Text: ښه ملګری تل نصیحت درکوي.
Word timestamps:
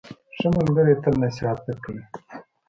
ښه 0.37 0.47
ملګری 0.57 0.93
تل 1.03 1.13
نصیحت 1.23 1.57
درکوي. 1.65 2.03